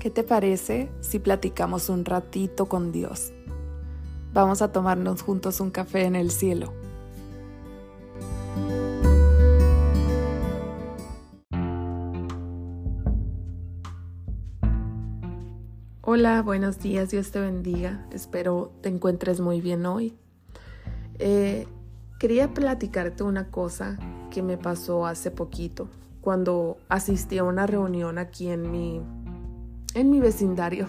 ¿Qué 0.00 0.08
te 0.08 0.24
parece 0.24 0.90
si 1.02 1.18
platicamos 1.18 1.90
un 1.90 2.06
ratito 2.06 2.70
con 2.70 2.90
Dios? 2.90 3.34
Vamos 4.32 4.62
a 4.62 4.72
tomarnos 4.72 5.20
juntos 5.20 5.60
un 5.60 5.70
café 5.70 6.04
en 6.04 6.16
el 6.16 6.30
cielo. 6.30 6.72
Hola, 16.00 16.40
buenos 16.40 16.78
días, 16.78 17.10
Dios 17.10 17.30
te 17.30 17.40
bendiga. 17.40 18.06
Espero 18.10 18.72
te 18.80 18.88
encuentres 18.88 19.40
muy 19.40 19.60
bien 19.60 19.84
hoy. 19.84 20.16
Eh, 21.18 21.66
quería 22.18 22.54
platicarte 22.54 23.22
una 23.22 23.50
cosa 23.50 23.98
que 24.30 24.42
me 24.42 24.56
pasó 24.56 25.04
hace 25.04 25.30
poquito, 25.30 25.90
cuando 26.22 26.78
asistí 26.88 27.36
a 27.36 27.44
una 27.44 27.66
reunión 27.66 28.16
aquí 28.16 28.48
en 28.48 28.70
mi, 28.70 29.02
en 29.94 30.10
mi 30.10 30.20
vecindario, 30.20 30.88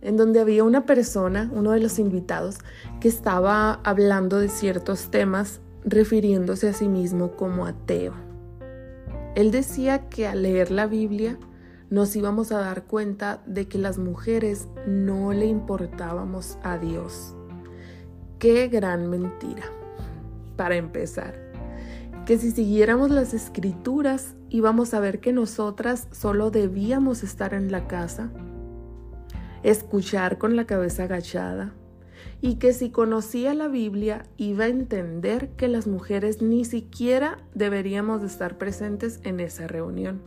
en 0.00 0.16
donde 0.16 0.40
había 0.40 0.64
una 0.64 0.86
persona, 0.86 1.50
uno 1.52 1.72
de 1.72 1.80
los 1.80 1.98
invitados, 1.98 2.58
que 3.00 3.08
estaba 3.08 3.80
hablando 3.84 4.38
de 4.38 4.48
ciertos 4.48 5.10
temas 5.10 5.60
refiriéndose 5.84 6.68
a 6.68 6.72
sí 6.72 6.88
mismo 6.88 7.36
como 7.36 7.66
ateo. 7.66 8.14
Él 9.34 9.50
decía 9.50 10.08
que 10.08 10.26
al 10.26 10.42
leer 10.42 10.70
la 10.70 10.86
Biblia, 10.86 11.38
nos 11.90 12.16
íbamos 12.16 12.50
a 12.50 12.58
dar 12.58 12.84
cuenta 12.84 13.42
de 13.46 13.68
que 13.68 13.78
las 13.78 13.98
mujeres 13.98 14.68
no 14.86 15.32
le 15.32 15.46
importábamos 15.46 16.58
a 16.62 16.78
Dios. 16.78 17.34
Qué 18.38 18.68
gran 18.68 19.08
mentira. 19.08 19.62
Para 20.56 20.76
empezar, 20.76 21.45
que 22.26 22.38
si 22.38 22.50
siguiéramos 22.50 23.10
las 23.10 23.34
escrituras 23.34 24.34
íbamos 24.50 24.94
a 24.94 25.00
ver 25.00 25.20
que 25.20 25.32
nosotras 25.32 26.08
solo 26.10 26.50
debíamos 26.50 27.22
estar 27.22 27.54
en 27.54 27.70
la 27.70 27.86
casa, 27.86 28.30
escuchar 29.62 30.36
con 30.36 30.56
la 30.56 30.64
cabeza 30.64 31.04
agachada, 31.04 31.72
y 32.40 32.56
que 32.56 32.72
si 32.72 32.90
conocía 32.90 33.54
la 33.54 33.68
Biblia 33.68 34.24
iba 34.36 34.64
a 34.64 34.68
entender 34.68 35.50
que 35.50 35.68
las 35.68 35.86
mujeres 35.86 36.42
ni 36.42 36.64
siquiera 36.64 37.38
deberíamos 37.54 38.20
de 38.22 38.26
estar 38.26 38.58
presentes 38.58 39.20
en 39.22 39.38
esa 39.38 39.68
reunión. 39.68 40.20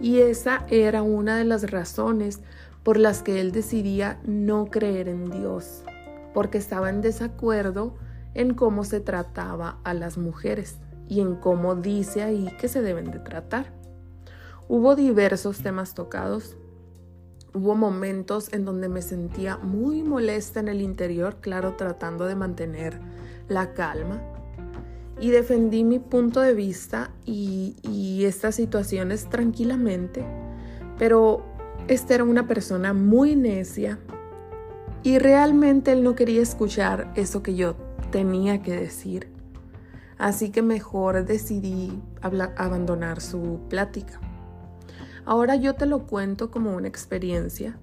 Y 0.00 0.20
esa 0.20 0.64
era 0.70 1.02
una 1.02 1.36
de 1.36 1.44
las 1.44 1.70
razones 1.70 2.40
por 2.82 2.96
las 2.96 3.22
que 3.22 3.42
él 3.42 3.52
decidía 3.52 4.20
no 4.24 4.66
creer 4.70 5.08
en 5.08 5.30
Dios, 5.30 5.84
porque 6.32 6.56
estaba 6.56 6.88
en 6.88 7.02
desacuerdo 7.02 7.94
en 8.32 8.54
cómo 8.54 8.84
se 8.84 9.00
trataba 9.00 9.78
a 9.84 9.92
las 9.92 10.16
mujeres 10.16 10.78
y 11.08 11.20
en 11.20 11.36
cómo 11.36 11.74
dice 11.74 12.22
ahí 12.22 12.48
que 12.60 12.68
se 12.68 12.82
deben 12.82 13.10
de 13.10 13.18
tratar. 13.18 13.72
Hubo 14.68 14.96
diversos 14.96 15.58
temas 15.62 15.94
tocados. 15.94 16.56
Hubo 17.52 17.74
momentos 17.76 18.52
en 18.52 18.64
donde 18.64 18.88
me 18.88 19.02
sentía 19.02 19.56
muy 19.58 20.02
molesta 20.02 20.60
en 20.60 20.68
el 20.68 20.80
interior, 20.80 21.36
claro, 21.40 21.74
tratando 21.76 22.24
de 22.26 22.34
mantener 22.34 22.98
la 23.48 23.74
calma 23.74 24.20
y 25.20 25.30
defendí 25.30 25.84
mi 25.84 25.98
punto 25.98 26.40
de 26.40 26.54
vista 26.54 27.10
y, 27.24 28.24
estas 28.24 28.54
situaciones 28.54 29.28
tranquilamente, 29.28 30.24
pero 30.98 31.44
esta 31.88 32.14
era 32.14 32.24
una 32.24 32.46
persona 32.46 32.94
muy 32.94 33.36
necia 33.36 33.98
y 35.02 35.18
realmente 35.18 35.92
él 35.92 36.02
no 36.02 36.14
quería 36.14 36.40
escuchar 36.40 37.12
eso 37.16 37.42
que 37.42 37.54
yo 37.54 37.76
tenía 38.10 38.62
que 38.62 38.72
decir. 38.72 39.33
Así 40.18 40.50
que 40.50 40.62
mejor 40.62 41.24
decidí 41.24 42.00
abandonar 42.56 43.20
su 43.20 43.60
plática. 43.68 44.20
Ahora 45.24 45.56
yo 45.56 45.74
te 45.74 45.86
lo 45.86 46.06
cuento 46.06 46.50
como 46.50 46.74
una 46.74 46.88
experiencia, 46.88 47.78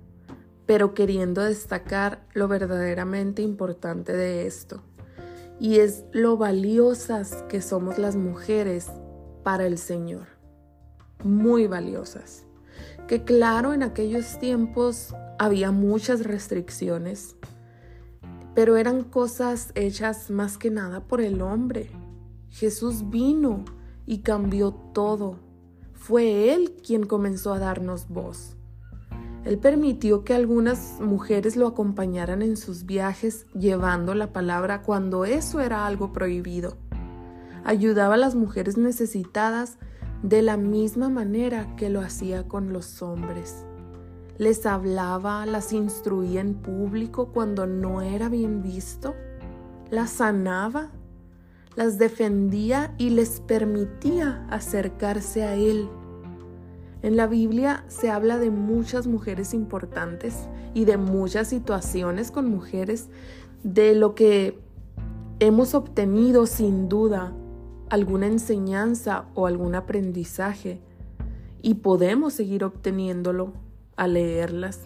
pero 0.65 0.93
queriendo 0.93 1.43
destacar 1.43 2.25
lo 2.33 2.47
verdaderamente 2.47 3.41
importante 3.41 4.13
de 4.13 4.45
esto 4.47 4.83
y 5.61 5.77
es 5.77 6.05
lo 6.11 6.37
valiosas 6.37 7.43
que 7.47 7.61
somos 7.61 7.99
las 7.99 8.15
mujeres 8.15 8.87
para 9.43 9.67
el 9.67 9.77
Señor. 9.77 10.25
Muy 11.23 11.67
valiosas. 11.67 12.45
Que 13.07 13.23
claro, 13.23 13.71
en 13.73 13.83
aquellos 13.83 14.39
tiempos 14.39 15.13
había 15.37 15.69
muchas 15.69 16.23
restricciones, 16.23 17.35
pero 18.55 18.75
eran 18.75 19.03
cosas 19.03 19.71
hechas 19.75 20.31
más 20.31 20.57
que 20.57 20.71
nada 20.71 21.01
por 21.01 21.21
el 21.21 21.43
hombre. 21.43 21.91
Jesús 22.51 23.09
vino 23.09 23.65
y 24.05 24.19
cambió 24.19 24.71
todo. 24.93 25.39
Fue 25.93 26.53
Él 26.53 26.75
quien 26.85 27.05
comenzó 27.05 27.53
a 27.53 27.59
darnos 27.59 28.07
voz. 28.09 28.55
Él 29.45 29.57
permitió 29.57 30.23
que 30.23 30.35
algunas 30.35 30.99
mujeres 30.99 31.55
lo 31.55 31.65
acompañaran 31.65 32.41
en 32.43 32.57
sus 32.57 32.85
viajes 32.85 33.47
llevando 33.53 34.13
la 34.13 34.31
palabra 34.31 34.83
cuando 34.83 35.25
eso 35.25 35.61
era 35.61 35.87
algo 35.87 36.13
prohibido. 36.13 36.77
Ayudaba 37.63 38.15
a 38.15 38.17
las 38.17 38.35
mujeres 38.35 38.77
necesitadas 38.77 39.77
de 40.21 40.41
la 40.41 40.57
misma 40.57 41.09
manera 41.09 41.75
que 41.75 41.89
lo 41.89 42.01
hacía 42.01 42.47
con 42.47 42.73
los 42.73 43.01
hombres. 43.01 43.65
Les 44.37 44.65
hablaba, 44.65 45.45
las 45.45 45.73
instruía 45.73 46.41
en 46.41 46.55
público 46.55 47.31
cuando 47.31 47.65
no 47.65 48.01
era 48.01 48.29
bien 48.29 48.61
visto, 48.61 49.15
las 49.89 50.11
sanaba, 50.11 50.91
las 51.75 51.97
defendía 51.97 52.93
y 52.97 53.11
les 53.11 53.39
permitía 53.39 54.45
acercarse 54.49 55.43
a 55.43 55.55
Él 55.55 55.89
en 57.03 57.17
la 57.17 57.25
Biblia 57.25 57.83
se 57.87 58.11
habla 58.11 58.37
de 58.37 58.51
muchas 58.51 59.07
mujeres 59.07 59.53
importantes 59.53 60.47
y 60.75 60.85
de 60.85 60.97
muchas 60.97 61.47
situaciones 61.47 62.29
con 62.29 62.49
mujeres, 62.49 63.09
de 63.63 63.95
lo 63.95 64.13
que 64.13 64.59
hemos 65.39 65.73
obtenido 65.73 66.45
sin 66.45 66.89
duda 66.89 67.33
alguna 67.89 68.27
enseñanza 68.27 69.25
o 69.33 69.47
algún 69.47 69.73
aprendizaje 69.73 70.79
y 71.63 71.75
podemos 71.75 72.33
seguir 72.33 72.63
obteniéndolo 72.63 73.53
al 73.95 74.13
leerlas. 74.13 74.81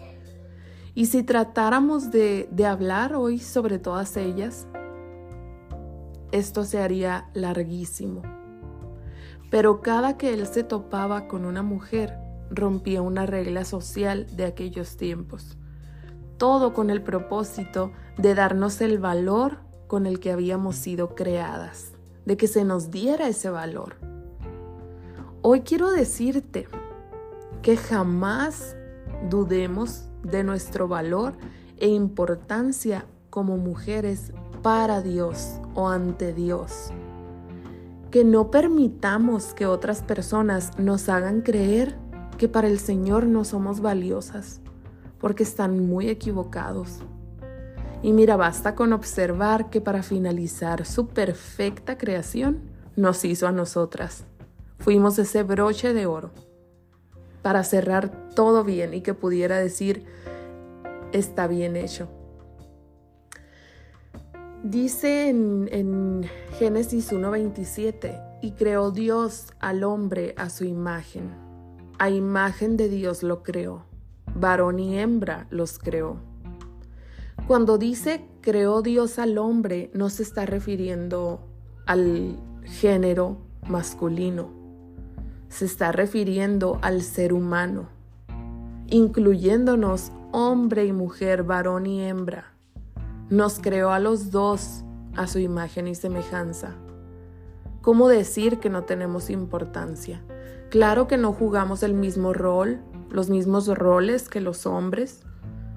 Y 0.94 1.06
si 1.06 1.22
tratáramos 1.22 2.10
de, 2.10 2.48
de 2.50 2.64
hablar 2.64 3.14
hoy 3.14 3.38
sobre 3.38 3.78
todas 3.78 4.16
ellas, 4.16 4.66
esto 6.32 6.64
se 6.64 6.80
haría 6.80 7.30
larguísimo 7.34 8.22
pero 9.50 9.80
cada 9.80 10.16
que 10.16 10.34
él 10.34 10.46
se 10.46 10.64
topaba 10.64 11.28
con 11.28 11.44
una 11.44 11.62
mujer, 11.62 12.18
rompía 12.50 13.02
una 13.02 13.26
regla 13.26 13.64
social 13.64 14.26
de 14.36 14.44
aquellos 14.44 14.96
tiempos. 14.96 15.56
Todo 16.36 16.74
con 16.74 16.90
el 16.90 17.02
propósito 17.02 17.92
de 18.18 18.34
darnos 18.34 18.80
el 18.80 18.98
valor 18.98 19.58
con 19.86 20.06
el 20.06 20.20
que 20.20 20.32
habíamos 20.32 20.76
sido 20.76 21.14
creadas, 21.14 21.92
de 22.24 22.36
que 22.36 22.48
se 22.48 22.64
nos 22.64 22.90
diera 22.90 23.28
ese 23.28 23.50
valor. 23.50 23.96
Hoy 25.42 25.60
quiero 25.60 25.92
decirte 25.92 26.68
que 27.62 27.76
jamás 27.76 28.76
dudemos 29.30 30.08
de 30.22 30.42
nuestro 30.42 30.88
valor 30.88 31.34
e 31.78 31.88
importancia 31.88 33.06
como 33.30 33.56
mujeres 33.56 34.32
para 34.66 35.00
Dios 35.00 35.60
o 35.76 35.88
ante 35.88 36.32
Dios 36.32 36.90
que 38.10 38.24
no 38.24 38.50
permitamos 38.50 39.54
que 39.54 39.64
otras 39.64 40.02
personas 40.02 40.76
nos 40.76 41.08
hagan 41.08 41.42
creer 41.42 41.94
que 42.36 42.48
para 42.48 42.66
el 42.66 42.80
Señor 42.80 43.26
no 43.26 43.44
somos 43.44 43.78
valiosas, 43.80 44.60
porque 45.20 45.44
están 45.44 45.86
muy 45.86 46.08
equivocados. 46.08 46.98
Y 48.02 48.12
mira, 48.12 48.34
basta 48.34 48.74
con 48.74 48.92
observar 48.92 49.70
que 49.70 49.80
para 49.80 50.02
finalizar 50.02 50.84
su 50.84 51.06
perfecta 51.06 51.96
creación 51.96 52.62
nos 52.96 53.24
hizo 53.24 53.46
a 53.46 53.52
nosotras. 53.52 54.24
Fuimos 54.80 55.16
ese 55.20 55.44
broche 55.44 55.92
de 55.92 56.06
oro 56.06 56.32
para 57.40 57.62
cerrar 57.62 58.30
todo 58.34 58.64
bien 58.64 58.94
y 58.94 59.00
que 59.00 59.14
pudiera 59.14 59.58
decir, 59.58 60.06
está 61.12 61.46
bien 61.46 61.76
hecho. 61.76 62.08
Dice 64.62 65.28
en, 65.28 66.24
Génesis 66.58 67.12
1.27, 67.12 68.38
y 68.40 68.52
creó 68.52 68.90
Dios 68.90 69.52
al 69.60 69.84
hombre 69.84 70.34
a 70.38 70.48
su 70.48 70.64
imagen. 70.64 71.30
A 71.98 72.10
imagen 72.10 72.76
de 72.76 72.88
Dios 72.88 73.22
lo 73.22 73.42
creó. 73.42 73.84
Varón 74.34 74.78
y 74.78 74.98
hembra 74.98 75.46
los 75.50 75.78
creó. 75.78 76.16
Cuando 77.46 77.78
dice 77.78 78.26
creó 78.40 78.82
Dios 78.82 79.18
al 79.18 79.38
hombre, 79.38 79.90
no 79.94 80.08
se 80.08 80.22
está 80.22 80.46
refiriendo 80.46 81.40
al 81.86 82.36
género 82.64 83.38
masculino. 83.68 84.50
Se 85.48 85.66
está 85.66 85.92
refiriendo 85.92 86.78
al 86.82 87.02
ser 87.02 87.32
humano, 87.32 87.88
incluyéndonos 88.88 90.12
hombre 90.32 90.86
y 90.86 90.92
mujer, 90.92 91.44
varón 91.44 91.86
y 91.86 92.02
hembra 92.02 92.55
nos 93.28 93.58
creó 93.58 93.90
a 93.90 93.98
los 93.98 94.30
dos 94.30 94.84
a 95.16 95.26
su 95.26 95.38
imagen 95.38 95.88
y 95.88 95.94
semejanza. 95.94 96.74
¿Cómo 97.80 98.08
decir 98.08 98.58
que 98.58 98.70
no 98.70 98.84
tenemos 98.84 99.30
importancia? 99.30 100.22
Claro 100.70 101.08
que 101.08 101.16
no 101.16 101.32
jugamos 101.32 101.82
el 101.82 101.94
mismo 101.94 102.32
rol, 102.32 102.80
los 103.10 103.30
mismos 103.30 103.68
roles 103.68 104.28
que 104.28 104.40
los 104.40 104.66
hombres, 104.66 105.22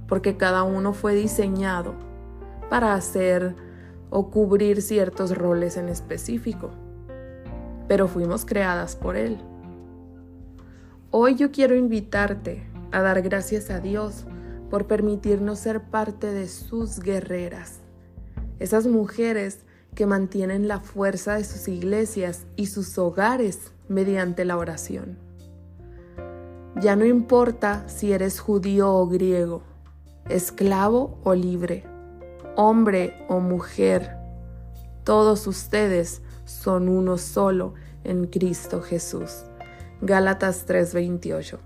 porque 0.07 0.35
cada 0.35 0.63
uno 0.63 0.93
fue 0.93 1.15
diseñado 1.15 1.93
para 2.69 2.93
hacer 2.93 3.55
o 4.09 4.29
cubrir 4.29 4.81
ciertos 4.81 5.37
roles 5.37 5.77
en 5.77 5.87
específico, 5.87 6.71
pero 7.87 8.07
fuimos 8.07 8.45
creadas 8.45 8.95
por 8.95 9.15
Él. 9.15 9.37
Hoy 11.11 11.35
yo 11.35 11.51
quiero 11.51 11.75
invitarte 11.75 12.67
a 12.91 13.01
dar 13.01 13.21
gracias 13.21 13.69
a 13.69 13.79
Dios 13.79 14.25
por 14.69 14.87
permitirnos 14.87 15.59
ser 15.59 15.81
parte 15.81 16.31
de 16.31 16.47
sus 16.47 16.99
guerreras, 16.99 17.79
esas 18.59 18.87
mujeres 18.87 19.65
que 19.95 20.05
mantienen 20.05 20.67
la 20.67 20.79
fuerza 20.79 21.35
de 21.35 21.43
sus 21.43 21.67
iglesias 21.67 22.45
y 22.55 22.67
sus 22.67 22.97
hogares 22.97 23.71
mediante 23.87 24.45
la 24.45 24.57
oración. 24.57 25.17
Ya 26.79 26.95
no 26.95 27.05
importa 27.05 27.87
si 27.89 28.13
eres 28.13 28.39
judío 28.39 28.93
o 28.93 29.07
griego, 29.07 29.63
esclavo 30.29 31.19
o 31.23 31.33
libre, 31.33 31.85
hombre 32.55 33.25
o 33.27 33.39
mujer, 33.39 34.19
todos 35.03 35.47
ustedes 35.47 36.21
son 36.45 36.87
uno 36.87 37.17
solo 37.17 37.73
en 38.03 38.27
Cristo 38.27 38.81
Jesús. 38.81 39.43
Gálatas 40.01 40.67
3:28 40.67 41.57